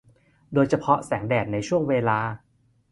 [0.53, 2.19] โดยเฉพาะแสงแดดในช่วงเวลา